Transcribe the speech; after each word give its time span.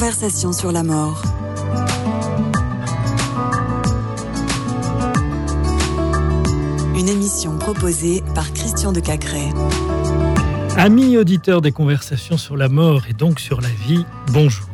conversations 0.00 0.52
sur 0.54 0.72
la 0.72 0.82
mort. 0.82 1.20
Une 6.98 7.06
émission 7.06 7.58
proposée 7.58 8.22
par 8.34 8.50
Christian 8.54 8.92
de 8.92 9.00
Cacré. 9.00 9.42
Amis 10.78 11.18
auditeurs 11.18 11.60
des 11.60 11.72
conversations 11.72 12.38
sur 12.38 12.56
la 12.56 12.70
mort 12.70 13.02
et 13.10 13.12
donc 13.12 13.40
sur 13.40 13.60
la 13.60 13.68
vie, 13.68 14.06
bonjour. 14.32 14.70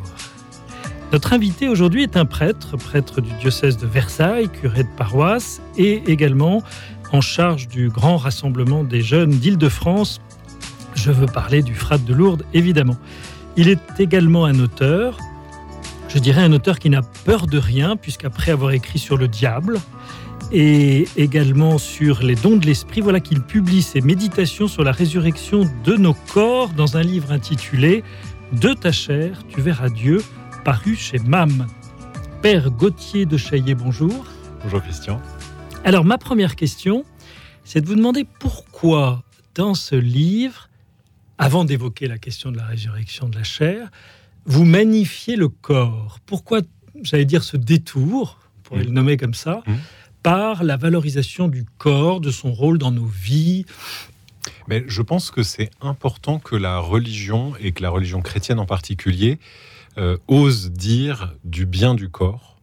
Notre 1.11 1.33
invité 1.33 1.67
aujourd'hui 1.67 2.05
est 2.05 2.17
un 2.17 2.25
prêtre, 2.25 2.77
prêtre 2.77 3.21
du 3.21 3.33
diocèse 3.41 3.79
de 3.79 3.87
Versailles, 3.89 4.49
curé 4.49 4.85
de 4.85 4.97
paroisse 4.97 5.61
et 5.77 6.05
également 6.07 6.63
en 7.11 7.21
charge 7.21 7.67
du 7.67 7.89
grand 7.89 8.17
rassemblement 8.17 8.85
des 8.85 9.03
jeunes 9.03 9.31
d'Île-de-France. 9.31 10.21
Je 10.95 11.11
veux 11.11 11.27
parler 11.27 11.63
du 11.63 11.75
Frate 11.75 12.05
de 12.05 12.15
Lourdes, 12.15 12.45
évidemment. 12.55 12.97
Il 13.57 13.69
est 13.69 14.01
également 14.01 14.45
un 14.45 14.61
auteur, 14.61 15.19
je 16.09 16.19
dirais 16.19 16.43
un 16.43 16.53
auteur 16.53 16.79
qui 16.79 16.91
n'a 16.91 17.01
peur 17.03 17.47
de 17.47 17.59
rien, 17.59 17.97
puisqu'après 17.97 18.53
avoir 18.53 18.73
écrit 18.73 18.99
sur 18.99 19.17
le 19.17 19.29
diable 19.29 19.81
et 20.53 21.09
également 21.17 21.79
sur 21.79 22.23
les 22.23 22.35
dons 22.35 22.57
de 22.57 22.67
l'esprit, 22.67 23.01
voilà 23.01 23.21
qu'il 23.21 23.43
publie 23.43 23.83
ses 23.83 24.01
méditations 24.01 24.69
sur 24.69 24.85
la 24.85 24.93
résurrection 24.93 25.65
de 25.85 25.97
nos 25.97 26.15
corps 26.33 26.69
dans 26.71 26.97
un 26.97 27.03
livre 27.03 27.33
intitulé 27.33 28.05
De 28.53 28.75
ta 28.75 28.93
chair, 28.93 29.43
tu 29.49 29.61
verras 29.61 29.89
Dieu, 29.89 30.23
paru 30.65 30.95
chez 30.95 31.19
MAM. 31.19 31.67
Père 32.43 32.71
Gauthier 32.71 33.27
de 33.27 33.37
Chaillet, 33.37 33.75
bonjour. 33.75 34.25
Bonjour 34.63 34.83
Christian. 34.83 35.21
Alors 35.85 36.05
ma 36.05 36.19
première 36.19 36.57
question, 36.57 37.05
c'est 37.65 37.81
de 37.81 37.87
vous 37.87 37.97
demander 37.97 38.25
pourquoi 38.39 39.23
dans 39.55 39.75
ce 39.75 39.97
livre, 39.97 40.69
avant 41.39 41.65
d'évoquer 41.65 42.09
la 42.09 42.19
question 42.19 42.51
de 42.51 42.57
la 42.57 42.65
résurrection 42.65 43.29
de 43.29 43.37
la 43.37 43.45
chair, 43.45 43.91
vous 44.45 44.65
magnifiez 44.65 45.37
le 45.37 45.49
corps. 45.49 46.19
Pourquoi, 46.27 46.61
j'allais 47.03 47.25
dire, 47.25 47.43
ce 47.43 47.57
détour, 47.57 48.39
pour 48.63 48.77
le 48.77 48.85
nommer 48.85 49.17
comme 49.17 49.35
ça, 49.35 49.63
mmh. 49.67 49.73
par 50.23 50.65
la 50.65 50.77
valorisation 50.77 51.49
du 51.49 51.65
corps, 51.79 52.21
de 52.21 52.31
son 52.31 52.53
rôle 52.53 52.79
dans 52.79 52.93
nos 52.93 53.07
vies? 53.07 53.67
Mais 54.69 54.85
Je 54.87 55.03
pense 55.03 55.31
que 55.31 55.43
c'est 55.43 55.71
important 55.81 56.39
que 56.39 56.57
la 56.57 56.79
religion, 56.79 57.55
et 57.61 57.73
que 57.73 57.83
la 57.83 57.91
religion 57.91 58.23
chrétienne 58.23 58.59
en 58.59 58.67
particulier, 58.67 59.39
euh, 59.99 60.19
ose 60.29 60.73
dire 60.73 61.35
du 61.45 61.67
bien 61.67 61.95
du 61.95 62.09
corps 62.09 62.56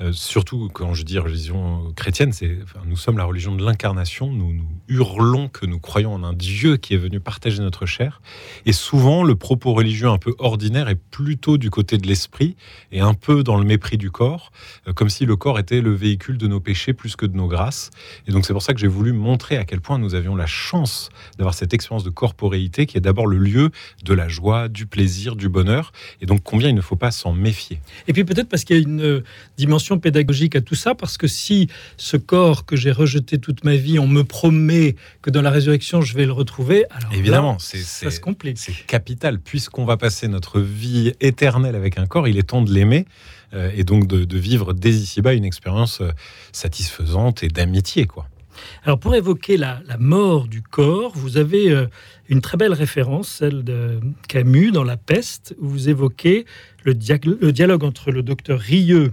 euh, 0.00 0.12
surtout 0.12 0.68
quand 0.72 0.92
je 0.92 1.04
dis 1.04 1.18
religion 1.18 1.92
chrétienne, 1.96 2.32
c'est, 2.32 2.58
nous 2.84 2.96
sommes 2.96 3.16
la 3.16 3.24
religion 3.24 3.54
de 3.54 3.64
l'incarnation. 3.64 4.30
Nous, 4.30 4.52
nous 4.52 4.68
hurlons 4.88 5.48
que 5.48 5.64
nous 5.64 5.78
croyons 5.78 6.12
en 6.12 6.22
un 6.22 6.34
Dieu 6.34 6.76
qui 6.76 6.94
est 6.94 6.98
venu 6.98 7.18
partager 7.18 7.62
notre 7.62 7.86
chair. 7.86 8.20
Et 8.66 8.72
souvent, 8.72 9.24
le 9.24 9.36
propos 9.36 9.72
religieux 9.72 10.08
un 10.08 10.18
peu 10.18 10.34
ordinaire 10.38 10.88
est 10.88 11.00
plutôt 11.10 11.56
du 11.56 11.70
côté 11.70 11.96
de 11.96 12.06
l'esprit 12.06 12.56
et 12.92 13.00
un 13.00 13.14
peu 13.14 13.42
dans 13.42 13.56
le 13.56 13.64
mépris 13.64 13.96
du 13.96 14.10
corps, 14.10 14.52
euh, 14.86 14.92
comme 14.92 15.08
si 15.08 15.24
le 15.24 15.36
corps 15.36 15.58
était 15.58 15.80
le 15.80 15.94
véhicule 15.94 16.36
de 16.36 16.46
nos 16.46 16.60
péchés 16.60 16.92
plus 16.92 17.16
que 17.16 17.24
de 17.24 17.36
nos 17.36 17.48
grâces. 17.48 17.90
Et 18.26 18.32
donc, 18.32 18.44
c'est 18.44 18.52
pour 18.52 18.62
ça 18.62 18.74
que 18.74 18.80
j'ai 18.80 18.86
voulu 18.86 19.12
montrer 19.12 19.56
à 19.56 19.64
quel 19.64 19.80
point 19.80 19.98
nous 19.98 20.14
avions 20.14 20.36
la 20.36 20.46
chance 20.46 21.08
d'avoir 21.38 21.54
cette 21.54 21.72
expérience 21.72 22.04
de 22.04 22.10
corporéité 22.10 22.84
qui 22.84 22.98
est 22.98 23.00
d'abord 23.00 23.26
le 23.26 23.38
lieu 23.38 23.70
de 24.04 24.12
la 24.12 24.28
joie, 24.28 24.68
du 24.68 24.86
plaisir, 24.86 25.36
du 25.36 25.48
bonheur. 25.48 25.92
Et 26.20 26.26
donc, 26.26 26.42
combien 26.42 26.68
il 26.68 26.74
ne 26.74 26.82
faut 26.82 26.96
pas 26.96 27.10
s'en 27.10 27.32
méfier. 27.32 27.80
Et 28.08 28.12
puis 28.12 28.24
peut-être 28.24 28.48
parce 28.48 28.64
qu'il 28.64 28.76
y 28.76 28.78
a 28.78 28.82
une 28.82 29.00
euh, 29.00 29.24
dimension 29.86 29.98
pédagogique 30.00 30.56
à 30.56 30.60
tout 30.60 30.74
ça 30.74 30.94
parce 30.94 31.16
que 31.16 31.28
si 31.28 31.68
ce 31.96 32.16
corps 32.16 32.64
que 32.64 32.74
j'ai 32.74 32.90
rejeté 32.90 33.38
toute 33.38 33.62
ma 33.62 33.76
vie, 33.76 33.98
on 33.98 34.08
me 34.08 34.24
promet 34.24 34.96
que 35.22 35.30
dans 35.30 35.42
la 35.42 35.50
résurrection 35.50 36.00
je 36.00 36.14
vais 36.14 36.26
le 36.26 36.32
retrouver, 36.32 36.86
alors 36.90 37.12
évidemment, 37.12 37.58
c'est 37.60 37.78
ça 37.78 38.10
se 38.10 38.20
complique. 38.20 38.58
C'est 38.58 38.72
capital 38.86 39.38
puisqu'on 39.38 39.84
va 39.84 39.96
passer 39.96 40.26
notre 40.26 40.60
vie 40.60 41.12
éternelle 41.20 41.76
avec 41.76 41.98
un 41.98 42.06
corps, 42.06 42.26
il 42.26 42.36
est 42.36 42.48
temps 42.48 42.62
de 42.62 42.72
l'aimer 42.72 43.06
euh, 43.54 43.70
et 43.76 43.84
donc 43.84 44.08
de, 44.08 44.38
vivre 44.38 44.72
dès 44.72 44.90
ici-bas 44.90 45.34
une 45.34 45.44
expérience 45.44 46.00
euh, 46.00 46.10
satisfaisante 46.52 47.44
et 47.44 47.48
d'amitié, 47.48 48.06
quoi. 48.06 48.26
Alors 48.84 48.98
pour 48.98 49.14
évoquer 49.14 49.58
la, 49.58 49.82
mort 49.98 50.48
du 50.48 50.62
corps, 50.62 51.12
vous 51.14 51.36
avez 51.36 51.70
euh, 51.70 51.86
une 52.28 52.40
très 52.40 52.56
belle 52.56 52.72
référence, 52.72 53.28
celle 53.28 53.62
de 53.62 54.00
Camus 54.28 54.72
dans 54.72 54.82
La 54.82 54.96
Peste, 54.96 55.54
où 55.60 55.68
vous 55.68 55.88
évoquez 55.90 56.46
le, 56.84 56.92
le 56.92 57.52
dialogue 57.52 57.84
entre 57.84 58.10
le 58.10 58.22
docteur 58.22 58.58
Rieux 58.58 59.12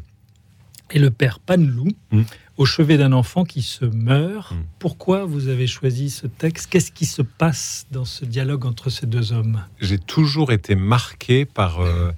et 0.93 0.99
le 0.99 1.11
père 1.11 1.39
Panlou 1.39 1.87
mm. 2.11 2.21
au 2.57 2.65
chevet 2.65 2.97
d'un 2.97 3.11
enfant 3.11 3.43
qui 3.43 3.61
se 3.61 3.83
meurt. 3.83 4.51
Mm. 4.51 4.63
Pourquoi 4.79 5.25
vous 5.25 5.49
avez 5.49 5.67
choisi 5.67 6.09
ce 6.09 6.27
texte? 6.27 6.69
Qu'est-ce 6.69 6.91
qui 6.91 7.05
se 7.05 7.21
passe 7.21 7.87
dans 7.91 8.05
ce 8.05 8.23
dialogue 8.23 8.65
entre 8.65 8.89
ces 8.89 9.07
deux 9.07 9.33
hommes? 9.33 9.63
J'ai 9.81 9.99
toujours 9.99 10.51
été 10.51 10.75
marqué 10.75 11.45
par 11.45 11.81
euh, 11.81 12.11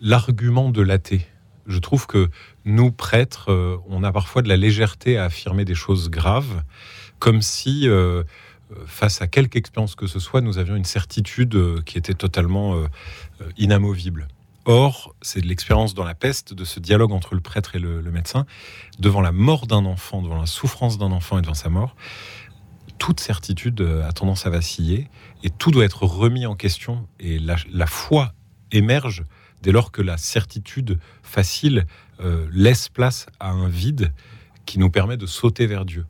l'argument 0.00 0.70
de 0.70 0.82
l'athée. 0.82 1.26
Je 1.66 1.78
trouve 1.78 2.06
que 2.06 2.28
nous, 2.64 2.92
prêtres, 2.92 3.50
euh, 3.50 3.76
on 3.88 4.04
a 4.04 4.12
parfois 4.12 4.42
de 4.42 4.48
la 4.48 4.56
légèreté 4.56 5.18
à 5.18 5.24
affirmer 5.24 5.64
des 5.64 5.74
choses 5.74 6.10
graves, 6.10 6.62
comme 7.18 7.42
si, 7.42 7.88
euh, 7.88 8.24
face 8.86 9.22
à 9.22 9.28
quelque 9.28 9.56
expérience 9.56 9.94
que 9.94 10.06
ce 10.06 10.18
soit, 10.18 10.40
nous 10.40 10.58
avions 10.58 10.76
une 10.76 10.84
certitude 10.84 11.82
qui 11.84 11.98
était 11.98 12.14
totalement 12.14 12.76
inamovible. 13.56 14.26
Or, 14.68 15.14
c'est 15.22 15.44
l'expérience 15.44 15.94
dans 15.94 16.02
la 16.02 16.16
peste, 16.16 16.52
de 16.52 16.64
ce 16.64 16.80
dialogue 16.80 17.12
entre 17.12 17.36
le 17.36 17.40
prêtre 17.40 17.76
et 17.76 17.78
le, 17.78 18.02
médecin, 18.10 18.46
devant 18.98 19.20
la 19.20 19.30
mort 19.30 19.68
d'un 19.68 19.84
enfant, 19.84 20.22
devant 20.22 20.40
la 20.40 20.46
souffrance 20.46 20.98
d'un 20.98 21.12
enfant 21.12 21.38
et 21.38 21.40
devant 21.40 21.54
sa 21.54 21.68
mort. 21.68 21.94
Toute 22.98 23.20
certitude 23.20 23.80
euh, 23.80 24.08
a 24.08 24.12
tendance 24.12 24.44
à 24.44 24.50
vaciller 24.50 25.08
et 25.44 25.50
tout 25.50 25.70
doit 25.70 25.84
être 25.84 26.02
remis 26.02 26.46
en 26.46 26.56
question. 26.56 27.06
Et 27.20 27.38
la, 27.38 27.86
foi 27.86 28.32
émerge 28.72 29.22
dès 29.62 29.70
lors 29.70 29.92
que 29.92 30.02
la 30.02 30.16
certitude 30.16 30.98
facile 31.22 31.86
euh, 32.18 32.48
laisse 32.50 32.88
place 32.88 33.26
à 33.38 33.50
un 33.50 33.68
vide 33.68 34.12
qui 34.64 34.80
nous 34.80 34.90
permet 34.90 35.16
de 35.16 35.26
sauter 35.26 35.66
vers 35.66 35.84
Dieu. 35.84 36.06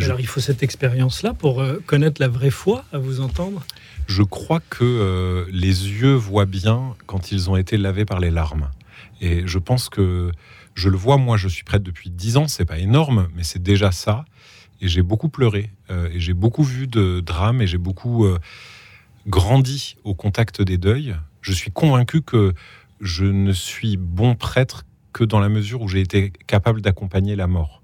Alors 0.00 0.20
il 0.20 0.26
faut 0.26 0.40
cette 0.40 0.62
expérience-là 0.62 1.34
pour 1.34 1.60
euh, 1.60 1.82
connaître 1.86 2.20
la 2.20 2.28
vraie 2.28 2.50
foi, 2.50 2.84
à 2.92 2.98
vous 2.98 3.20
entendre 3.20 3.64
Je 4.06 4.22
crois 4.22 4.60
que 4.60 4.84
euh, 4.84 5.44
les 5.50 5.88
yeux 5.88 6.14
voient 6.14 6.46
bien 6.46 6.94
quand 7.06 7.32
ils 7.32 7.50
ont 7.50 7.56
été 7.56 7.76
lavés 7.76 8.04
par 8.04 8.20
les 8.20 8.30
larmes. 8.30 8.70
Et 9.20 9.46
je 9.46 9.58
pense 9.58 9.88
que 9.88 10.32
je 10.74 10.88
le 10.88 10.96
vois, 10.96 11.18
moi 11.18 11.36
je 11.36 11.48
suis 11.48 11.64
prêtre 11.64 11.84
depuis 11.84 12.10
dix 12.10 12.36
ans, 12.36 12.48
c'est 12.48 12.64
pas 12.64 12.78
énorme, 12.78 13.28
mais 13.36 13.42
c'est 13.42 13.62
déjà 13.62 13.92
ça. 13.92 14.24
Et 14.80 14.88
j'ai 14.88 15.02
beaucoup 15.02 15.28
pleuré, 15.28 15.70
euh, 15.90 16.08
et 16.12 16.18
j'ai 16.18 16.32
beaucoup 16.32 16.64
vu 16.64 16.86
de 16.86 17.20
drames, 17.20 17.60
et 17.60 17.66
j'ai 17.66 17.78
beaucoup 17.78 18.26
grandi 19.26 19.96
au 20.02 20.14
contact 20.14 20.62
des 20.62 20.78
deuils. 20.78 21.14
Je 21.40 21.52
suis 21.52 21.70
convaincu 21.70 22.22
que 22.22 22.54
je 23.00 23.24
ne 23.24 23.52
suis 23.52 23.96
bon 23.96 24.34
prêtre 24.34 24.84
que 25.12 25.24
dans 25.24 25.40
la 25.40 25.48
mesure 25.48 25.82
où 25.82 25.88
j'ai 25.88 26.00
été 26.00 26.32
capable 26.46 26.80
d'accompagner 26.80 27.36
la 27.36 27.46
mort. 27.46 27.81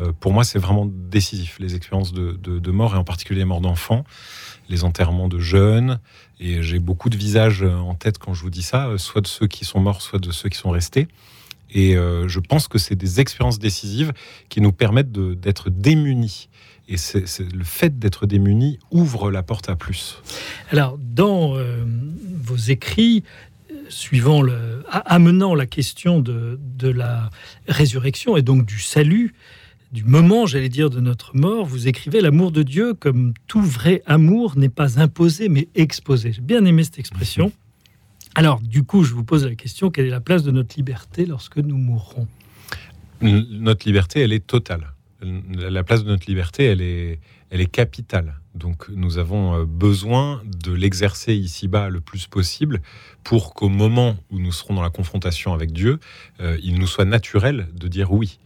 Euh, 0.00 0.12
pour 0.18 0.32
moi, 0.32 0.44
c'est 0.44 0.58
vraiment 0.58 0.86
décisif, 0.86 1.58
les 1.58 1.74
expériences 1.74 2.12
de, 2.12 2.70
mort, 2.70 2.94
et 2.94 2.98
en 2.98 3.04
particulier 3.04 3.40
les 3.40 3.44
morts 3.44 3.60
d'enfants, 3.60 4.04
les 4.68 4.84
enterrements 4.84 5.28
de 5.28 5.38
jeunes. 5.38 6.00
Et 6.38 6.62
j'ai 6.62 6.78
beaucoup 6.78 7.10
de 7.10 7.16
visages 7.16 7.62
en 7.62 7.94
tête 7.94 8.18
quand 8.18 8.34
je 8.34 8.42
vous 8.42 8.50
dis 8.50 8.62
ça, 8.62 8.90
soit 8.96 9.20
de 9.20 9.26
ceux 9.26 9.46
qui 9.46 9.64
sont 9.64 9.80
morts, 9.80 10.02
soit 10.02 10.18
de 10.18 10.30
ceux 10.30 10.48
qui 10.48 10.58
sont 10.58 10.70
restés. 10.70 11.08
Et 11.72 11.96
euh, 11.96 12.28
je 12.28 12.40
pense 12.40 12.68
que 12.68 12.78
c'est 12.78 12.96
des 12.96 13.20
expériences 13.20 13.58
décisives 13.58 14.12
qui 14.48 14.60
nous 14.60 14.72
permettent 14.72 15.12
d'être 15.12 15.70
démunis. 15.70 16.48
Et 16.88 16.96
c'est 16.96 17.24
le 17.52 17.64
fait 17.64 18.00
d'être 18.00 18.26
démunis 18.26 18.78
ouvre 18.90 19.30
la 19.30 19.44
porte 19.44 19.68
à 19.68 19.76
plus. 19.76 20.20
Alors, 20.72 20.98
dans 20.98 21.56
euh, 21.56 21.84
vos 22.42 22.56
écrits, 22.56 23.22
suivant 23.88 24.42
le, 24.42 24.84
amenant 24.90 25.54
la 25.54 25.66
question 25.66 26.20
de, 26.20 26.58
de, 26.60 26.88
la 26.88 27.30
résurrection 27.68 28.36
et 28.36 28.42
donc 28.42 28.66
du 28.66 28.80
salut, 28.80 29.34
du 29.92 30.04
moment, 30.04 30.46
j'allais 30.46 30.68
dire, 30.68 30.88
de 30.88 31.00
notre 31.00 31.36
mort, 31.36 31.64
vous 31.64 31.88
écrivez 31.88 32.20
l'amour 32.20 32.52
de 32.52 32.62
Dieu 32.62 32.94
comme 32.94 33.34
tout 33.48 33.62
vrai 33.62 34.02
amour 34.06 34.56
n'est 34.56 34.68
pas 34.68 35.00
imposé 35.00 35.48
mais 35.48 35.68
exposé. 35.74 36.32
J'ai 36.32 36.40
bien 36.40 36.64
aimé 36.64 36.84
cette 36.84 36.98
expression. 36.98 37.52
Alors, 38.36 38.60
du 38.60 38.84
coup, 38.84 39.02
je 39.02 39.12
vous 39.14 39.24
pose 39.24 39.44
la 39.44 39.56
question 39.56 39.90
quelle 39.90 40.06
est 40.06 40.10
la 40.10 40.20
place 40.20 40.44
de 40.44 40.52
notre 40.52 40.76
liberté 40.76 41.26
lorsque 41.26 41.56
nous 41.56 41.76
mourrons? 41.76 42.28
Notre 43.20 43.86
liberté, 43.86 44.20
elle 44.20 44.32
est 44.32 44.46
totale. 44.46 44.92
La 45.22 45.82
place 45.82 46.04
de 46.04 46.08
notre 46.08 46.26
liberté, 46.28 46.64
elle 46.64 46.80
est, 46.80 47.18
elle 47.50 47.60
est 47.60 47.70
capitale. 47.70 48.36
Donc, 48.54 48.88
nous 48.88 49.18
avons 49.18 49.54
euh, 49.54 49.64
besoin 49.64 50.40
de 50.44 50.72
l'exercer 50.72 51.34
ici-bas 51.34 51.88
le 51.88 52.00
plus 52.00 52.26
possible 52.26 52.80
pour 53.22 53.54
qu'au 53.54 53.68
moment 53.68 54.16
où 54.30 54.38
nous 54.38 54.52
serons 54.52 54.74
dans 54.74 54.82
la 54.82 54.90
confrontation 54.90 55.52
avec 55.52 55.72
Dieu, 55.72 55.98
euh, 56.40 56.56
il 56.62 56.78
nous 56.78 56.86
soit 56.86 57.04
naturel 57.04 57.68
de 57.74 57.88
dire 57.88 58.12
oui. 58.12 58.38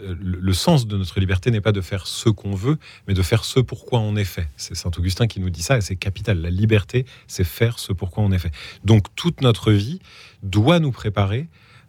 Euh, 0.00 0.14
le 0.18 0.52
sens 0.52 0.86
de 0.86 0.96
notre 0.96 1.20
liberté 1.20 1.50
n'est 1.50 1.60
pas 1.60 1.72
de 1.72 1.80
faire 1.80 2.06
ce 2.06 2.28
qu'on 2.30 2.54
veut, 2.54 2.78
mais 3.06 3.14
de 3.14 3.22
faire 3.22 3.44
ce 3.44 3.60
pourquoi 3.60 4.00
on 4.00 4.16
est 4.16 4.24
fait. 4.24 4.48
C'est 4.56 4.74
Saint 4.74 4.90
Augustin 4.96 5.26
qui 5.26 5.40
nous 5.40 5.50
dit 5.50 5.62
ça, 5.62 5.78
et 5.78 5.80
c'est 5.80 5.96
capital. 5.96 6.40
La 6.40 6.50
liberté, 6.50 7.04
c'est 7.26 7.44
faire 7.44 7.78
ce 7.78 7.92
pourquoi 7.92 8.24
on 8.24 8.32
est 8.32 8.38
fait. 8.38 8.52
Donc 8.84 9.14
toute 9.16 9.42
notre 9.42 9.72
vie 9.72 10.00
doit 10.42 10.80
nous 10.80 10.92
préparer 10.92 11.48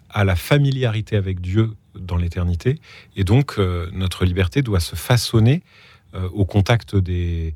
à 0.09 0.25
la 0.25 0.35
familiarité 0.35 1.15
avec 1.15 1.41
Dieu 1.41 1.71
dans 1.95 2.17
l'éternité, 2.17 2.79
et 3.15 3.23
donc 3.23 3.55
euh, 3.57 3.89
notre 3.93 4.25
liberté 4.25 4.61
doit 4.61 4.79
se 4.79 4.95
façonner 4.95 5.63
euh, 6.13 6.27
au 6.33 6.45
contact 6.45 6.95
des, 6.95 7.55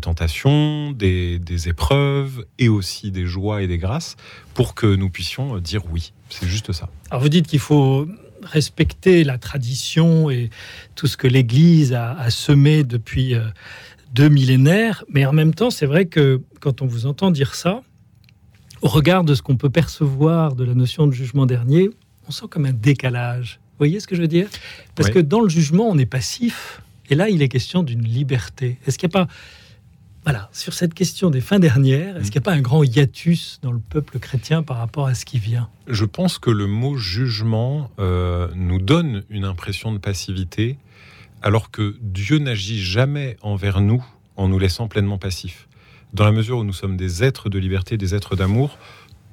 tentations, 0.00 0.92
des, 0.92 1.38
des, 1.38 1.68
épreuves 1.68 2.46
et 2.58 2.68
aussi 2.68 3.10
des 3.10 3.26
joies 3.26 3.62
et 3.62 3.66
des 3.66 3.78
grâces 3.78 4.16
pour 4.54 4.74
que 4.74 4.86
nous 4.86 5.10
puissions 5.10 5.58
dire 5.58 5.82
oui. 5.92 6.12
C'est 6.30 6.48
juste 6.48 6.72
ça. 6.72 6.88
Alors 7.10 7.22
vous 7.22 7.28
dites 7.28 7.46
qu'il 7.46 7.60
faut 7.60 8.08
respecter 8.44 9.24
la 9.24 9.38
tradition 9.38 10.30
et 10.30 10.50
tout 10.94 11.06
ce 11.06 11.16
que 11.16 11.26
l'Église 11.26 11.92
a, 11.92 12.12
a, 12.12 12.30
semé 12.30 12.84
depuis 12.84 13.34
euh, 13.34 13.42
deux 14.14 14.28
millénaires, 14.28 15.04
mais 15.08 15.26
en 15.26 15.32
même 15.32 15.54
temps, 15.54 15.70
c'est 15.70 15.86
vrai 15.86 16.06
que 16.06 16.40
quand 16.60 16.82
on 16.82 16.86
vous 16.86 17.06
entend 17.06 17.30
dire 17.30 17.54
ça, 17.54 17.82
au 18.82 18.88
regard 18.88 19.24
de 19.24 19.34
ce 19.34 19.42
qu'on 19.42 19.56
peut 19.56 19.70
percevoir 19.70 20.54
de 20.54 20.64
la 20.64 20.74
notion 20.74 21.06
de 21.06 21.12
jugement 21.12 21.46
dernier, 21.46 21.90
on 22.28 22.30
sent 22.30 22.46
comme 22.50 22.66
un 22.66 22.72
décalage. 22.72 23.58
Vous 23.72 23.78
voyez 23.78 23.98
ce 23.98 24.06
que 24.06 24.14
je 24.14 24.20
veux 24.20 24.28
dire? 24.28 24.48
Parce 24.94 25.08
Oui. 25.08 25.14
que 25.14 25.18
dans 25.20 25.40
le 25.40 25.48
jugement, 25.48 25.88
on 25.88 25.98
est 25.98 26.06
passif, 26.06 26.80
et 27.10 27.14
là, 27.14 27.28
il 27.28 27.42
est 27.42 27.48
question 27.48 27.82
d'une 27.82 28.02
liberté. 28.04 28.78
Est-ce 28.86 28.98
qu'il 28.98 29.08
n'y 29.08 29.14
a 29.16 29.26
pas, 29.26 29.32
voilà, 30.24 30.48
sur 30.52 30.72
cette 30.72 30.94
question 30.94 31.28
des 31.28 31.42
fins 31.42 31.58
dernières, 31.58 32.16
est-ce 32.16 32.30
qu'il 32.30 32.40
n'y 32.40 32.44
a 32.44 32.50
pas 32.50 32.54
un 32.54 32.62
grand 32.62 32.82
hiatus 32.82 33.58
dans 33.62 33.72
le 33.72 33.78
peuple 33.78 34.18
chrétien 34.18 34.62
par 34.62 34.78
rapport 34.78 35.06
à 35.06 35.14
ce 35.14 35.26
qui 35.26 35.38
vient? 35.38 35.68
Je 35.86 36.06
pense 36.06 36.38
que 36.38 36.50
le 36.50 36.66
mot 36.66 36.96
jugement 36.96 37.90
euh, 37.98 38.48
nous 38.54 38.80
donne 38.80 39.24
une 39.28 39.44
impression 39.44 39.92
de 39.92 39.98
passivité, 39.98 40.78
alors 41.42 41.70
que 41.70 41.94
Dieu 42.00 42.38
n'agit 42.38 42.82
jamais 42.82 43.36
envers 43.42 43.82
nous 43.82 44.02
en 44.36 44.48
nous 44.48 44.58
laissant 44.58 44.88
pleinement 44.88 45.18
passifs. 45.18 45.68
Dans 46.14 46.24
la 46.24 46.32
mesure 46.32 46.58
où 46.58 46.64
nous 46.64 46.72
sommes 46.72 46.96
des 46.96 47.22
êtres 47.22 47.50
de 47.50 47.58
liberté, 47.58 47.98
des 47.98 48.14
êtres 48.14 48.34
d'amour, 48.34 48.78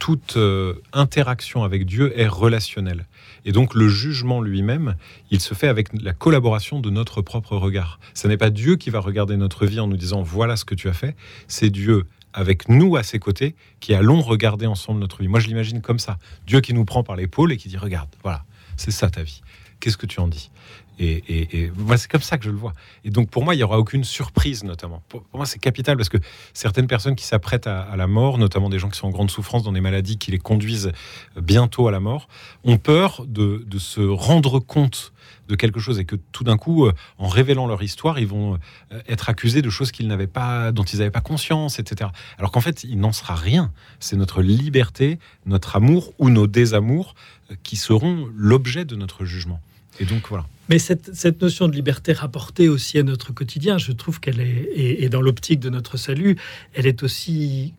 toute 0.01 0.35
euh, 0.35 0.81
interaction 0.93 1.63
avec 1.63 1.85
Dieu 1.85 2.19
est 2.19 2.25
relationnelle. 2.25 3.05
Et 3.45 3.51
donc 3.51 3.75
le 3.75 3.87
jugement 3.87 4.41
lui-même, 4.41 4.95
il 5.29 5.39
se 5.39 5.53
fait 5.53 5.67
avec 5.67 5.89
la 5.93 6.11
collaboration 6.11 6.79
de 6.79 6.89
notre 6.89 7.21
propre 7.21 7.55
regard. 7.55 7.99
Ce 8.15 8.27
n'est 8.27 8.35
pas 8.35 8.49
Dieu 8.49 8.77
qui 8.77 8.89
va 8.89 8.99
regarder 8.99 9.37
notre 9.37 9.67
vie 9.67 9.79
en 9.79 9.85
nous 9.85 9.97
disant 9.97 10.23
voilà 10.23 10.57
ce 10.57 10.65
que 10.65 10.73
tu 10.73 10.89
as 10.89 10.93
fait, 10.93 11.15
c'est 11.47 11.69
Dieu 11.69 12.07
avec 12.33 12.67
nous 12.67 12.95
à 12.95 13.03
ses 13.03 13.19
côtés 13.19 13.53
qui 13.79 13.93
allons 13.93 14.21
regarder 14.21 14.65
ensemble 14.65 14.99
notre 14.99 15.21
vie. 15.21 15.27
Moi 15.27 15.39
je 15.39 15.45
l'imagine 15.45 15.81
comme 15.81 15.99
ça. 15.99 16.17
Dieu 16.47 16.61
qui 16.61 16.73
nous 16.73 16.83
prend 16.83 17.03
par 17.03 17.15
l'épaule 17.15 17.51
et 17.51 17.57
qui 17.57 17.69
dit 17.69 17.77
regarde, 17.77 18.09
voilà, 18.23 18.43
c'est 18.77 18.89
ça 18.89 19.11
ta 19.11 19.21
vie. 19.21 19.43
Qu'est-ce 19.79 19.97
que 19.97 20.07
tu 20.07 20.19
en 20.19 20.27
dis? 20.27 20.49
Et, 20.99 21.71
c'est 21.97 22.11
comme 22.11 22.21
ça 22.21 22.37
que 22.37 22.45
je 22.45 22.49
le 22.49 22.57
vois. 22.57 22.73
Et 23.03 23.09
donc, 23.09 23.29
pour 23.29 23.43
moi, 23.43 23.53
il 23.53 23.57
n'y 23.57 23.63
aura 23.63 23.79
aucune 23.79 24.03
surprise, 24.03 24.63
notamment. 24.63 25.01
Pour, 25.09 25.23
moi, 25.33 25.45
c'est 25.45 25.59
capital 25.59 25.97
parce 25.97 26.09
que 26.09 26.17
certaines 26.53 26.87
personnes 26.87 27.15
qui 27.15 27.25
s'apprêtent 27.25 27.67
à, 27.67 27.81
à, 27.81 27.95
la 27.95 28.07
mort, 28.07 28.37
notamment 28.37 28.69
des 28.69 28.79
gens 28.79 28.89
qui 28.89 28.97
sont 28.97 29.07
en 29.07 29.11
grande 29.11 29.31
souffrance 29.31 29.63
dans 29.63 29.71
des 29.71 29.81
maladies 29.81 30.17
qui 30.17 30.31
les 30.31 30.39
conduisent 30.39 30.91
bientôt 31.35 31.87
à 31.87 31.91
la 31.91 31.99
mort, 31.99 32.27
ont 32.63 32.77
peur 32.77 33.25
de, 33.27 33.63
de 33.65 33.79
se 33.79 34.01
rendre 34.01 34.59
compte 34.59 35.13
de 35.51 35.55
quelque 35.55 35.79
chose 35.79 35.99
et 35.99 36.05
que 36.05 36.15
tout 36.31 36.43
d'un 36.43 36.57
coup, 36.57 36.85
euh, 36.85 36.93
en 37.17 37.27
révélant 37.27 37.67
leur 37.67 37.83
histoire, 37.83 38.19
ils 38.19 38.27
vont 38.27 38.57
euh, 38.91 38.99
être 39.07 39.29
accusés 39.29 39.61
de 39.61 39.69
choses 39.69 39.91
qu'ils 39.91 40.07
n'avaient 40.07 40.27
pas, 40.27 40.71
dont 40.71 40.83
ils 40.83 40.99
n'avaient 40.99 41.11
pas 41.11 41.21
conscience, 41.21 41.77
etc. 41.77 42.09
Alors 42.37 42.51
qu'en 42.51 42.61
fait, 42.61 42.83
il 42.83 42.99
n'en 42.99 43.11
sera 43.11 43.35
rien. 43.35 43.71
C'est 43.99 44.15
notre 44.15 44.41
liberté, 44.41 45.19
notre 45.45 45.75
amour 45.75 46.13
ou 46.19 46.29
nos 46.29 46.47
désamours 46.47 47.15
euh, 47.51 47.55
qui 47.63 47.75
seront 47.75 48.27
l'objet 48.35 48.85
de 48.85 48.95
notre 48.95 49.25
jugement. 49.25 49.59
Et 49.99 50.05
donc 50.05 50.27
voilà. 50.29 50.45
Mais 50.69 50.79
cette, 50.79 51.13
cette, 51.13 51.41
notion 51.41 51.67
de 51.67 51.73
liberté 51.73 52.13
rapportée 52.13 52.69
aussi 52.69 52.97
à 52.97 53.03
notre 53.03 53.33
quotidien, 53.33 53.77
je 53.77 53.91
trouve 53.91 54.19
qu'elle 54.19 54.39
est, 54.39 54.69
et, 54.73 55.03
et 55.03 55.09
dans 55.09 55.21
l'optique 55.21 55.59
de 55.59 55.69
notre 55.69 55.97
salut, 55.97 56.37
elle 56.73 56.87
est 56.87 57.03
aussi 57.03 57.73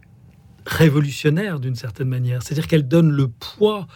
révolutionnaire 0.66 1.58
d'une 1.58 1.74
certaine 1.74 2.08
manière. 2.08 2.42
C'est-à-dire 2.42 2.66
qu'elle 2.66 2.86
donne 2.86 3.10
le 3.10 3.28
poids 3.28 3.86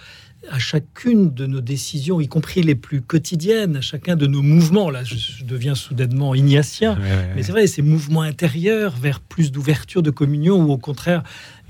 à 0.50 0.58
chacune 0.58 1.34
de 1.34 1.46
nos 1.46 1.60
décisions, 1.60 2.20
y 2.20 2.28
compris 2.28 2.62
les 2.62 2.74
plus 2.74 3.02
quotidiennes, 3.02 3.76
à 3.76 3.80
chacun 3.80 4.16
de 4.16 4.26
nos 4.26 4.42
mouvements. 4.42 4.90
Là, 4.90 5.02
je, 5.02 5.16
je 5.16 5.44
deviens 5.44 5.74
soudainement 5.74 6.34
ignatien. 6.34 6.94
Ouais, 6.96 7.02
ouais, 7.02 7.32
Mais 7.34 7.42
c'est 7.42 7.52
vrai, 7.52 7.66
ces 7.66 7.82
mouvements 7.82 8.22
intérieurs 8.22 8.94
vers 8.96 9.20
plus 9.20 9.50
d'ouverture, 9.50 10.02
de 10.02 10.10
communion, 10.10 10.62
ou 10.62 10.72
au 10.72 10.78
contraire, 10.78 11.22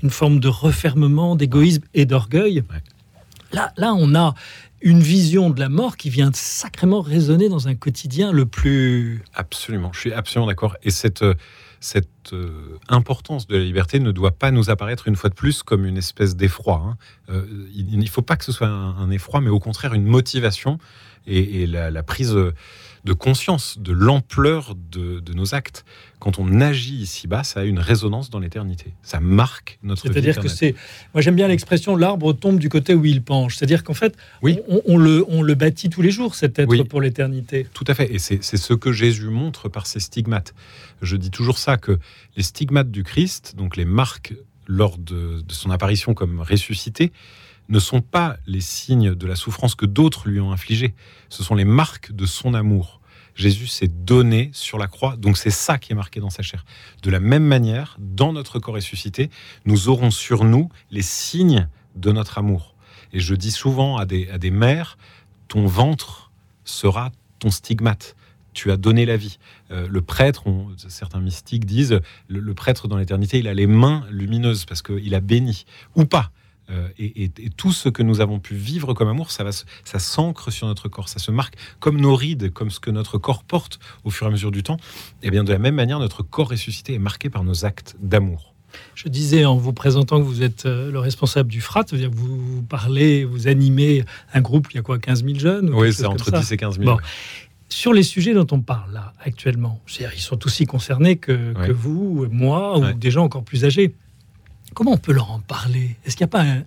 une 0.03 0.09
forme 0.09 0.39
de 0.39 0.47
refermement, 0.47 1.35
d'égoïsme 1.35 1.83
et 1.93 2.05
d'orgueil. 2.05 2.63
Ouais. 2.69 2.81
Là, 3.53 3.73
là, 3.77 3.93
on 3.93 4.13
a 4.13 4.35
une 4.81 4.99
vision 4.99 5.49
de 5.49 5.59
la 5.59 5.69
mort 5.69 5.97
qui 5.97 6.09
vient 6.09 6.31
sacrément 6.33 7.01
résonner 7.01 7.49
dans 7.49 7.67
un 7.67 7.75
quotidien 7.75 8.31
le 8.31 8.45
plus... 8.45 9.23
Absolument, 9.33 9.91
je 9.93 9.99
suis 9.99 10.13
absolument 10.13 10.47
d'accord. 10.47 10.77
Et 10.83 10.91
cette, 10.91 11.23
cette 11.79 12.33
euh, 12.33 12.79
importance 12.87 13.47
de 13.47 13.57
la 13.57 13.63
liberté 13.63 13.99
ne 13.99 14.11
doit 14.11 14.31
pas 14.31 14.51
nous 14.51 14.69
apparaître 14.69 15.07
une 15.07 15.15
fois 15.15 15.29
de 15.29 15.35
plus 15.35 15.63
comme 15.63 15.85
une 15.85 15.97
espèce 15.97 16.35
d'effroi. 16.35 16.83
Hein. 16.85 16.97
Euh, 17.29 17.45
il 17.73 17.97
ne 17.97 18.05
faut 18.07 18.21
pas 18.21 18.35
que 18.35 18.45
ce 18.45 18.51
soit 18.51 18.67
un, 18.67 19.09
effroi, 19.11 19.41
mais 19.41 19.49
au 19.49 19.59
contraire 19.59 19.93
une 19.93 20.05
motivation 20.05 20.79
et, 21.25 21.67
la, 21.67 22.03
prise 22.03 22.37
de 23.07 23.13
conscience 23.13 23.79
de 23.79 23.93
l'ampleur 23.93 24.75
de, 24.75 25.21
de, 25.21 25.33
nos 25.33 25.55
actes. 25.55 25.85
Quand 26.19 26.39
on 26.39 26.59
agit 26.59 26.95
ici-bas, 26.95 27.45
ça 27.45 27.61
a 27.61 27.63
une 27.63 27.79
résonance 27.79 28.29
dans 28.29 28.39
l'éternité. 28.39 28.93
Ça 29.01 29.21
marque 29.21 29.79
notre 29.81 30.07
vie. 30.07 30.13
C'est-à-dire 30.13 30.39
que 30.39 30.49
c'est. 30.49 30.75
Moi, 31.13 31.21
j'aime 31.21 31.35
bien 31.35 31.47
l'expression 31.47 31.95
l'arbre 31.95 32.33
tombe 32.33 32.59
du 32.59 32.67
côté 32.67 32.93
où 32.93 33.05
il 33.05 33.23
penche. 33.23 33.55
C'est-à-dire 33.55 33.85
qu'en 33.85 33.93
fait, 33.93 34.17
oui. 34.41 34.59
on, 34.67 34.81
on, 34.85 34.97
le, 34.97 35.23
on, 35.29 35.41
le, 35.41 35.55
bâtit 35.55 35.89
tous 35.89 36.01
les 36.01 36.11
jours, 36.11 36.35
cet 36.35 36.59
être 36.59 36.67
oui. 36.69 36.83
pour 36.83 36.99
l'éternité. 36.99 37.65
Tout 37.73 37.85
à 37.87 37.93
fait. 37.93 38.13
Et 38.13 38.19
c'est 38.19 38.41
ce 38.41 38.73
que 38.73 38.91
Jésus 38.91 39.29
montre 39.29 39.69
par 39.69 39.87
ses 39.87 40.01
stigmates. 40.01 40.53
Je 41.01 41.15
dis 41.15 41.31
toujours 41.31 41.59
ça 41.59 41.77
que 41.77 41.99
les 42.35 42.43
stigmates 42.43 42.91
du 42.91 43.03
Christ, 43.05 43.55
donc 43.55 43.77
les 43.77 43.85
marques 43.85 44.33
lors 44.67 44.97
de, 44.97 45.41
de 45.41 45.53
son 45.53 45.71
apparition 45.71 46.13
comme 46.13 46.41
ressuscité, 46.41 47.13
ne 47.69 47.79
sont 47.79 48.01
pas 48.01 48.37
les 48.45 48.61
signes 48.61 49.15
de 49.15 49.27
la 49.27 49.35
souffrance 49.35 49.75
que 49.75 49.85
d'autres 49.85 50.27
lui 50.29 50.39
ont 50.39 50.51
infligée. 50.51 50.93
Ce 51.29 51.43
sont 51.43 51.55
les 51.55 51.65
marques 51.65 52.11
de 52.11 52.25
son 52.25 52.53
amour. 52.53 52.96
Jésus 53.37 53.67
s'est 53.67 53.87
donné 53.87 54.49
sur 54.51 54.79
la 54.79 54.87
croix, 54.87 55.15
donc 55.15 55.37
c'est 55.37 55.51
ça 55.51 55.77
qui 55.77 55.93
est 55.93 55.95
marqué 55.95 56.19
dans 56.19 56.31
sa 56.31 56.41
chair. 56.41 56.65
De 57.03 57.11
la 57.11 57.19
même 57.19 57.45
manière, 57.45 57.95
dans 57.99 58.33
notre 58.33 58.57
corps 58.57 58.73
ressuscité, 58.73 59.29
nous 59.65 59.89
aurons 59.89 60.09
sur 60.09 60.43
nous 60.43 60.69
les 60.89 61.03
signes 61.03 61.69
de 61.95 62.11
notre 62.11 62.39
amour. 62.39 62.73
Et 63.13 63.19
je 63.19 63.35
dis 63.35 63.51
souvent 63.51 63.97
à 63.97 64.05
des, 64.05 64.27
à 64.29 64.39
des 64.39 64.49
mères, 64.49 64.97
ton 65.47 65.67
ventre 65.67 66.31
sera 66.65 67.11
ton 67.39 67.51
stigmate. 67.51 68.15
Tu 68.53 68.71
as 68.71 68.77
donné 68.77 69.05
la 69.05 69.17
vie. 69.17 69.37
Euh, 69.69 69.87
le 69.87 70.01
prêtre, 70.01 70.43
certains 70.87 71.19
mystiques 71.19 71.65
disent, 71.65 71.99
le, 72.27 72.39
le 72.39 72.53
prêtre 72.55 72.87
dans 72.87 72.97
l'éternité, 72.97 73.37
il 73.37 73.47
a 73.47 73.53
les 73.53 73.67
mains 73.67 74.03
lumineuses 74.09 74.65
parce 74.65 74.81
qu'il 74.81 75.13
a 75.13 75.19
béni. 75.19 75.65
Ou 75.95 76.05
pas. 76.05 76.31
Euh, 76.69 76.89
et, 76.97 77.23
et, 77.23 77.31
et, 77.39 77.49
tout 77.49 77.71
ce 77.71 77.87
que 77.87 78.03
nous 78.03 78.19
avons 78.19 78.39
pu 78.39 78.55
vivre 78.55 78.93
comme 78.93 79.07
amour, 79.07 79.31
ça, 79.31 79.43
va, 79.43 79.51
ça 79.51 79.99
s'ancre 79.99 80.51
sur 80.51 80.67
notre 80.67 80.89
corps, 80.89 81.07
ça 81.07 81.19
se 81.19 81.31
marque 81.31 81.55
comme 81.79 81.99
nos 81.99 82.15
rides, 82.15 82.51
comme 82.51 82.71
ce 82.71 82.79
que 82.79 82.91
notre 82.91 83.17
corps 83.17 83.43
porte 83.43 83.79
au 84.03 84.09
fur 84.09 84.25
et 84.25 84.29
à 84.29 84.31
mesure 84.31 84.51
du 84.51 84.63
temps. 84.63 84.77
Et 85.23 85.31
bien 85.31 85.43
de 85.43 85.51
la 85.51 85.59
même 85.59 85.75
manière, 85.75 85.99
notre 85.99 86.23
corps 86.23 86.49
ressuscité 86.49 86.93
est 86.93 86.99
marqué 86.99 87.29
par 87.29 87.43
nos 87.43 87.63
actes 87.63 87.95
d'amour. 88.01 88.53
Je 88.95 89.07
disais 89.07 89.45
en 89.45 89.55
vous 89.55 89.73
présentant 89.73 90.19
que 90.19 90.25
vous 90.25 90.43
êtes 90.43 90.65
euh, 90.65 90.91
le 90.91 90.99
responsable 90.99 91.49
du 91.49 91.61
FRAT, 91.61 91.85
c'est-à-dire 91.87 92.11
que 92.11 92.15
vous 92.15 92.63
parlez, 92.63 93.23
vous 93.23 93.47
animez 93.47 94.03
un 94.33 94.41
groupe, 94.41 94.67
il 94.71 94.75
y 94.75 94.79
a 94.79 94.81
quoi, 94.81 94.99
15 94.99 95.23
000 95.23 95.39
jeunes 95.39 95.73
Oui, 95.73 95.93
c'est 95.93 96.05
entre 96.05 96.31
10 96.31 96.51
et 96.51 96.57
15 96.57 96.79
000. 96.79 96.91
Bon. 96.91 96.97
Sur 97.69 97.93
les 97.93 98.03
sujets 98.03 98.33
dont 98.33 98.47
on 98.51 98.61
parle 98.61 98.93
là 98.93 99.13
actuellement, 99.23 99.81
ils 99.99 100.19
sont 100.19 100.45
aussi 100.45 100.65
concernés 100.65 101.17
que, 101.17 101.53
ouais. 101.53 101.67
que 101.67 101.71
vous, 101.71 102.27
moi, 102.31 102.77
ou 102.77 102.83
ouais. 102.83 102.93
des 102.93 103.11
gens 103.11 103.23
encore 103.23 103.43
plus 103.43 103.65
âgés. 103.65 103.93
Comment 104.73 104.91
on 104.91 104.97
peut 104.97 105.13
leur 105.13 105.31
en 105.31 105.39
parler? 105.39 105.95
Est-ce 106.05 106.15
qu'il 106.15 106.25
n'y 106.25 106.29
a 106.29 106.31
pas 106.31 106.43
un, 106.43 106.63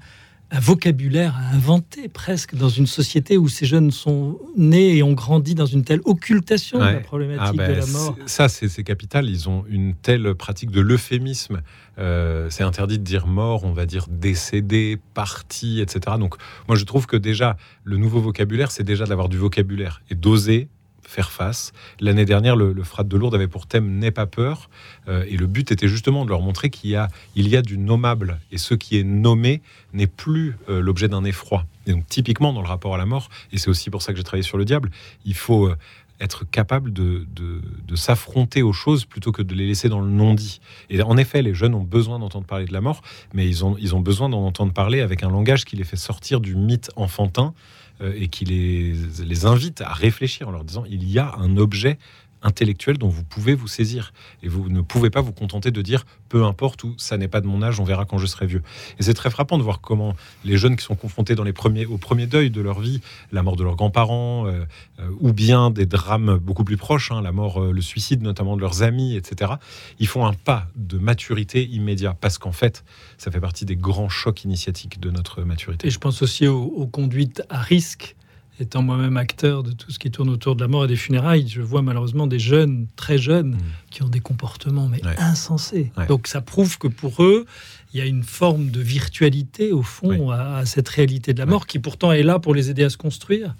un, 0.50 0.60
vocabulaire 0.60 1.36
à 1.36 1.54
inventer 1.54 2.08
presque 2.08 2.54
dans 2.54 2.68
une 2.68 2.86
société 2.86 3.38
où 3.38 3.48
ces 3.48 3.66
jeunes 3.66 3.90
sont 3.90 4.38
nés 4.56 4.96
et 4.96 5.02
ont 5.02 5.12
grandi 5.12 5.54
dans 5.54 5.66
une 5.66 5.84
telle 5.84 6.00
occultation 6.04 6.78
ouais. 6.78 6.88
de 6.88 6.94
la 6.94 7.00
problématique 7.00 7.60
ah 7.60 7.66
ben, 7.66 7.74
de 7.74 7.80
la 7.80 7.86
mort? 7.86 8.16
Ça, 8.26 8.48
c'est 8.48 8.82
capital. 8.82 9.28
Ils 9.28 9.48
ont 9.48 9.64
une 9.68 9.94
telle 9.94 10.34
pratique 10.34 10.70
de 10.70 10.80
l'euphémisme. 10.80 11.62
Euh, 11.98 12.48
c'est 12.50 12.64
interdit 12.64 12.98
de 12.98 13.04
dire 13.04 13.26
mort, 13.26 13.64
on 13.64 13.72
va 13.72 13.86
dire 13.86 14.06
décédé, 14.08 14.98
parti, 15.14 15.80
etc. 15.80 16.16
Donc, 16.18 16.34
moi, 16.66 16.76
je 16.76 16.84
trouve 16.84 17.06
que 17.06 17.16
déjà, 17.16 17.56
le 17.84 17.96
nouveau 17.96 18.20
vocabulaire, 18.20 18.70
c'est 18.70 18.84
déjà 18.84 19.04
d'avoir 19.04 19.28
du 19.28 19.36
vocabulaire 19.36 20.02
et 20.10 20.14
d'oser 20.14 20.68
faire 21.02 21.30
face. 21.30 21.72
L'année 22.00 22.24
dernière, 22.24 22.56
le, 22.56 22.72
le 22.72 22.82
Frat 22.84 23.04
de 23.04 23.16
Lourdes 23.16 23.34
avait 23.34 23.48
pour 23.48 23.66
thème 23.66 23.98
N'aie 23.98 24.10
pas 24.10 24.26
peur. 24.26 24.70
Euh, 25.08 25.24
et 25.28 25.36
le 25.36 25.46
but 25.46 25.70
était 25.72 25.88
justement 25.88 26.24
de 26.24 26.30
leur 26.30 26.40
montrer 26.40 26.70
qu'il 26.70 26.90
y 26.90 26.96
a, 26.96 27.08
il 27.34 27.48
y 27.48 27.56
a 27.56 27.62
du 27.62 27.78
nommable. 27.78 28.38
Et 28.52 28.58
ce 28.58 28.74
qui 28.74 28.98
est 28.98 29.04
nommé 29.04 29.62
n'est 29.92 30.06
plus 30.06 30.56
euh, 30.68 30.80
l'objet 30.80 31.08
d'un 31.08 31.24
effroi. 31.24 31.66
Et 31.86 31.92
donc, 31.92 32.06
typiquement, 32.06 32.52
dans 32.52 32.62
le 32.62 32.68
rapport 32.68 32.94
à 32.94 32.98
la 32.98 33.06
mort, 33.06 33.28
et 33.52 33.58
c'est 33.58 33.68
aussi 33.68 33.90
pour 33.90 34.02
ça 34.02 34.12
que 34.12 34.18
j'ai 34.18 34.24
travaillé 34.24 34.42
sur 34.42 34.58
le 34.58 34.64
diable, 34.64 34.90
il 35.24 35.34
faut 35.34 35.66
euh, 35.66 35.76
être 36.20 36.44
capable 36.48 36.92
de, 36.92 37.26
de, 37.34 37.60
de 37.86 37.96
s'affronter 37.96 38.62
aux 38.62 38.72
choses 38.72 39.04
plutôt 39.04 39.32
que 39.32 39.42
de 39.42 39.54
les 39.54 39.66
laisser 39.66 39.88
dans 39.88 40.00
le 40.00 40.10
non-dit. 40.10 40.60
Et 40.90 41.00
en 41.02 41.16
effet, 41.16 41.42
les 41.42 41.54
jeunes 41.54 41.74
ont 41.74 41.82
besoin 41.82 42.18
d'entendre 42.18 42.46
parler 42.46 42.66
de 42.66 42.72
la 42.72 42.80
mort, 42.80 43.02
mais 43.32 43.48
ils 43.48 43.64
ont, 43.64 43.76
ils 43.78 43.94
ont 43.94 44.00
besoin 44.00 44.28
d'en 44.28 44.44
entendre 44.44 44.72
parler 44.72 45.00
avec 45.00 45.22
un 45.22 45.30
langage 45.30 45.64
qui 45.64 45.76
les 45.76 45.84
fait 45.84 45.96
sortir 45.96 46.40
du 46.40 46.54
mythe 46.54 46.90
enfantin 46.96 47.54
et 48.02 48.28
qui 48.28 48.44
les, 48.44 48.94
les 49.24 49.46
invite 49.46 49.80
à 49.80 49.92
réfléchir 49.92 50.48
en 50.48 50.52
leur 50.52 50.64
disant 50.64 50.84
il 50.88 51.10
y 51.10 51.18
a 51.18 51.34
un 51.36 51.56
objet 51.56 51.98
intellectuel 52.42 52.98
dont 52.98 53.08
vous 53.08 53.24
pouvez 53.24 53.54
vous 53.54 53.68
saisir. 53.68 54.12
Et 54.42 54.48
vous 54.48 54.68
ne 54.68 54.80
pouvez 54.80 55.10
pas 55.10 55.20
vous 55.20 55.32
contenter 55.32 55.70
de 55.70 55.82
dire 55.82 56.04
peu 56.28 56.44
importe 56.44 56.84
ou 56.84 56.94
ça 56.96 57.18
n'est 57.18 57.28
pas 57.28 57.40
de 57.40 57.46
mon 57.46 57.62
âge, 57.62 57.80
on 57.80 57.84
verra 57.84 58.04
quand 58.04 58.18
je 58.18 58.26
serai 58.26 58.46
vieux. 58.46 58.62
Et 58.98 59.02
c'est 59.02 59.14
très 59.14 59.30
frappant 59.30 59.58
de 59.58 59.62
voir 59.62 59.80
comment 59.80 60.14
les 60.44 60.56
jeunes 60.56 60.76
qui 60.76 60.84
sont 60.84 60.94
confrontés 60.94 61.34
dans 61.34 61.42
les 61.44 61.52
premiers, 61.52 61.86
au 61.86 61.98
premier 61.98 62.26
deuil 62.26 62.50
de 62.50 62.60
leur 62.60 62.80
vie, 62.80 63.00
la 63.32 63.42
mort 63.42 63.56
de 63.56 63.64
leurs 63.64 63.76
grands-parents, 63.76 64.46
euh, 64.46 64.64
euh, 65.00 65.10
ou 65.20 65.32
bien 65.32 65.70
des 65.70 65.86
drames 65.86 66.38
beaucoup 66.38 66.64
plus 66.64 66.76
proches, 66.76 67.10
hein, 67.10 67.20
la 67.20 67.32
mort, 67.32 67.60
euh, 67.60 67.72
le 67.72 67.80
suicide 67.82 68.22
notamment 68.22 68.56
de 68.56 68.60
leurs 68.60 68.82
amis, 68.82 69.16
etc., 69.16 69.52
ils 69.98 70.06
font 70.06 70.24
un 70.24 70.32
pas 70.32 70.68
de 70.76 70.98
maturité 70.98 71.66
immédiat 71.66 72.16
parce 72.18 72.38
qu'en 72.38 72.52
fait, 72.52 72.84
ça 73.18 73.30
fait 73.30 73.40
partie 73.40 73.64
des 73.64 73.76
grands 73.76 74.08
chocs 74.08 74.44
initiatiques 74.44 75.00
de 75.00 75.10
notre 75.10 75.42
maturité. 75.42 75.88
Et 75.88 75.90
je 75.90 75.98
pense 75.98 76.22
aussi 76.22 76.46
aux 76.46 76.86
conduites 76.86 77.42
à 77.48 77.58
risque 77.58 78.16
étant 78.60 78.82
moi-même 78.82 79.16
acteur 79.16 79.62
de 79.62 79.72
tout 79.72 79.90
ce 79.90 79.98
qui 79.98 80.10
tourne 80.10 80.28
autour 80.28 80.56
de 80.56 80.60
la 80.60 80.68
mort 80.68 80.84
et 80.84 80.88
des 80.88 80.96
funérailles, 80.96 81.48
je 81.48 81.62
vois 81.62 81.82
malheureusement 81.82 82.26
des 82.26 82.38
jeunes, 82.38 82.86
très 82.96 83.18
jeunes, 83.18 83.52
mm. 83.52 83.60
qui 83.90 84.02
ont 84.02 84.08
des 84.08 84.20
comportements 84.20 84.88
mais 84.88 85.00
insensés. 85.18 85.92
Donc 86.08 86.26
ça 86.26 86.40
prouve 86.40 86.78
que 86.78 86.88
pour 86.88 87.22
eux, 87.22 87.46
il 87.92 87.98
y 87.98 88.02
a 88.02 88.06
une 88.06 88.22
forme 88.22 88.70
de 88.70 88.80
virtualité 88.80 89.72
au 89.72 89.82
fond 89.82 90.30
à, 90.30 90.64
cette 90.64 90.88
réalité 90.88 91.34
de 91.34 91.38
la 91.38 91.46
mort 91.46 91.66
qui 91.66 91.78
pourtant 91.78 92.12
est 92.12 92.22
là 92.22 92.38
pour 92.38 92.54
les 92.54 92.70
aider 92.70 92.84
à 92.84 92.90
se 92.90 92.96
construire, 92.96 93.56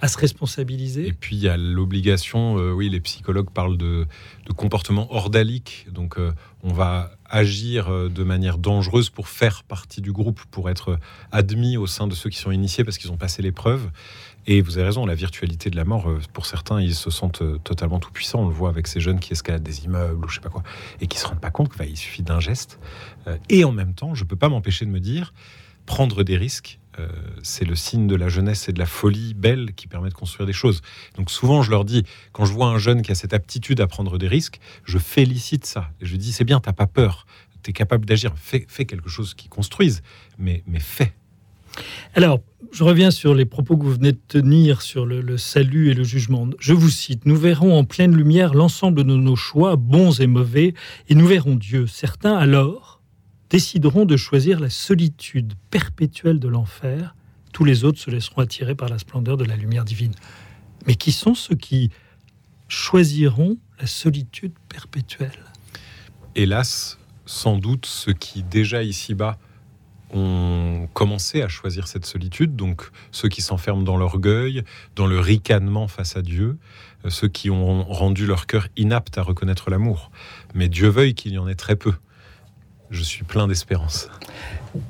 à 0.00 0.08
se 0.08 0.18
responsabiliser. 0.18 1.08
Et 1.08 1.12
puis 1.12 1.36
il 1.36 1.42
y 1.42 1.48
a 1.48 1.56
l'obligation, 1.56 2.58
euh, 2.58 2.72
oui, 2.72 2.88
les 2.88 3.00
psychologues 3.00 3.50
parlent 3.50 3.76
de, 3.76 4.06
de 4.46 4.52
comportement 4.52 5.12
ordalique, 5.14 5.86
donc 5.92 6.18
euh, 6.18 6.32
on 6.62 6.72
va 6.72 7.12
agir 7.34 7.88
euh, 7.88 8.08
de 8.08 8.22
manière 8.22 8.58
dangereuse 8.58 9.10
pour 9.10 9.28
faire 9.28 9.64
partie 9.64 10.00
du 10.00 10.12
groupe, 10.12 10.40
pour 10.52 10.70
être 10.70 10.98
admis 11.32 11.76
au 11.76 11.88
sein 11.88 12.06
de 12.06 12.14
ceux 12.14 12.30
qui 12.30 12.38
sont 12.38 12.52
initiés 12.52 12.84
parce 12.84 12.96
qu'ils 12.96 13.10
ont 13.10 13.16
passé 13.16 13.42
l'épreuve. 13.42 13.90
Et 14.46 14.60
vous 14.60 14.78
avez 14.78 14.86
raison, 14.86 15.04
la 15.04 15.16
virtualité 15.16 15.68
de 15.68 15.76
la 15.76 15.84
mort, 15.84 16.08
euh, 16.08 16.20
pour 16.32 16.46
certains, 16.46 16.80
ils 16.80 16.94
se 16.94 17.10
sentent 17.10 17.42
euh, 17.42 17.58
totalement 17.58 17.98
tout 17.98 18.12
puissants. 18.12 18.42
On 18.42 18.48
le 18.48 18.54
voit 18.54 18.68
avec 18.68 18.86
ces 18.86 19.00
jeunes 19.00 19.18
qui 19.18 19.32
escaladent 19.32 19.64
des 19.64 19.84
immeubles 19.84 20.24
ou 20.24 20.28
je 20.28 20.36
sais 20.36 20.40
pas 20.40 20.48
quoi, 20.48 20.62
et 21.00 21.08
qui 21.08 21.18
se 21.18 21.26
rendent 21.26 21.40
pas 21.40 21.50
compte 21.50 21.74
qu'il 21.74 21.96
suffit 21.96 22.22
d'un 22.22 22.40
geste. 22.40 22.78
Et 23.48 23.64
en 23.64 23.72
même 23.72 23.94
temps, 23.94 24.14
je 24.14 24.22
peux 24.24 24.36
pas 24.36 24.50
m'empêcher 24.50 24.84
de 24.84 24.90
me 24.90 25.00
dire, 25.00 25.32
prendre 25.86 26.22
des 26.22 26.36
risques, 26.36 26.78
c'est 27.42 27.64
le 27.64 27.74
signe 27.74 28.06
de 28.06 28.14
la 28.14 28.28
jeunesse 28.28 28.68
et 28.68 28.72
de 28.72 28.78
la 28.78 28.86
folie 28.86 29.34
belle 29.34 29.72
qui 29.74 29.86
permet 29.86 30.08
de 30.08 30.14
construire 30.14 30.46
des 30.46 30.52
choses. 30.52 30.80
Donc 31.16 31.30
souvent, 31.30 31.62
je 31.62 31.70
leur 31.70 31.84
dis, 31.84 32.04
quand 32.32 32.44
je 32.44 32.52
vois 32.52 32.68
un 32.68 32.78
jeune 32.78 33.02
qui 33.02 33.12
a 33.12 33.14
cette 33.14 33.32
aptitude 33.32 33.80
à 33.80 33.86
prendre 33.86 34.18
des 34.18 34.28
risques, 34.28 34.60
je 34.84 34.98
félicite 34.98 35.66
ça. 35.66 35.90
Et 36.00 36.06
je 36.06 36.16
dis, 36.16 36.32
c'est 36.32 36.44
bien, 36.44 36.60
t'as 36.60 36.72
pas 36.72 36.86
peur, 36.86 37.26
tu 37.62 37.70
es 37.70 37.72
capable 37.72 38.06
d'agir, 38.06 38.32
fais, 38.36 38.66
quelque 38.84 39.08
chose 39.08 39.34
qui 39.34 39.48
construise, 39.48 40.02
mais, 40.38 40.62
mais 40.66 40.80
fais. 40.80 41.12
Alors, 42.14 42.40
je 42.72 42.84
reviens 42.84 43.10
sur 43.10 43.34
les 43.34 43.44
propos 43.44 43.76
que 43.76 43.84
vous 43.84 43.94
venez 43.94 44.12
de 44.12 44.20
tenir 44.28 44.82
sur 44.82 45.06
le, 45.06 45.36
salut 45.36 45.90
et 45.90 45.94
le 45.94 46.04
jugement. 46.04 46.48
Je 46.60 46.72
vous 46.72 46.90
cite, 46.90 47.26
nous 47.26 47.36
verrons 47.36 47.76
en 47.76 47.84
pleine 47.84 48.14
lumière 48.14 48.54
l'ensemble 48.54 49.04
de 49.04 49.14
nos 49.14 49.36
choix, 49.36 49.76
bons 49.76 50.20
et 50.20 50.26
mauvais, 50.26 50.74
et 51.08 51.14
nous 51.14 51.26
verrons 51.26 51.56
Dieu. 51.56 51.86
Certains, 51.86 52.36
alors, 52.36 52.93
décideront 53.54 54.04
de 54.04 54.16
choisir 54.16 54.58
la 54.58 54.68
solitude 54.68 55.52
perpétuelle 55.70 56.40
de 56.40 56.48
l'enfer. 56.48 57.14
Tous 57.52 57.64
les 57.64 57.84
autres 57.84 58.00
se 58.00 58.10
laisseront 58.10 58.40
attirer 58.40 58.74
par 58.74 58.88
la 58.88 58.98
splendeur 58.98 59.36
de 59.36 59.44
la 59.44 59.54
lumière 59.54 59.84
divine. 59.84 60.12
Mais 60.88 60.96
qui 60.96 61.12
sont 61.12 61.36
ceux 61.36 61.54
qui 61.54 61.90
choisiront 62.66 63.56
la 63.78 63.86
solitude 63.86 64.54
perpétuelle? 64.68 65.38
Hélas, 66.34 66.98
sans 67.26 67.56
doute 67.56 67.86
ceux 67.86 68.12
qui, 68.12 68.42
déjà 68.42 68.82
ici-bas, 68.82 69.38
ont 70.10 70.88
commencé 70.92 71.40
à 71.40 71.46
choisir 71.46 71.86
cette 71.86 72.06
solitude, 72.06 72.56
donc 72.56 72.90
ceux 73.12 73.28
qui 73.28 73.40
s'enferment 73.40 73.84
dans 73.84 73.96
l'orgueil, 73.96 74.64
dans 74.96 75.06
le 75.06 75.20
ricanement 75.20 75.86
face 75.86 76.16
à 76.16 76.22
Dieu, 76.22 76.58
euh, 77.04 77.10
ceux 77.10 77.28
qui 77.28 77.50
ont 77.50 77.84
rendu 77.84 78.26
leur 78.26 78.48
cœur 78.48 78.66
inapte 78.76 79.16
à 79.16 79.22
reconnaître 79.22 79.70
l'amour. 79.70 80.10
Mais 80.54 80.68
Dieu 80.68 80.88
veuille 80.88 81.14
qu'il 81.14 81.34
y 81.34 81.38
en 81.38 81.46
ait 81.46 81.54
très 81.54 81.76
peu. 81.76 81.92
Je 82.90 83.02
suis 83.02 83.24
plein 83.24 83.48
d'espérance. 83.48 84.08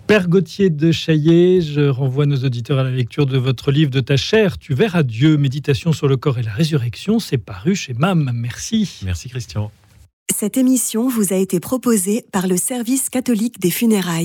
Père 0.06 0.28
Gauthier 0.28 0.70
de 0.70 0.92
Chaillet, 0.92 1.60
je 1.60 1.82
renvoie 1.82 2.26
nos 2.26 2.36
auditeurs 2.36 2.78
à 2.78 2.84
la 2.84 2.90
lecture 2.90 3.26
de 3.26 3.38
votre 3.38 3.70
livre 3.70 3.90
de 3.90 4.00
ta 4.00 4.16
chair, 4.16 4.58
Tu 4.58 4.74
verras 4.74 5.02
Dieu, 5.02 5.36
méditation 5.36 5.92
sur 5.92 6.08
le 6.08 6.16
corps 6.16 6.38
et 6.38 6.42
la 6.42 6.52
résurrection. 6.52 7.18
C'est 7.18 7.38
paru 7.38 7.74
chez 7.74 7.94
MAM. 7.94 8.30
Merci. 8.34 9.00
Merci 9.04 9.28
Christian. 9.28 9.70
Cette 10.34 10.56
émission 10.56 11.08
vous 11.08 11.32
a 11.32 11.36
été 11.36 11.60
proposée 11.60 12.24
par 12.32 12.46
le 12.46 12.56
service 12.56 13.10
catholique 13.10 13.60
des 13.60 13.70
funérailles. 13.70 14.22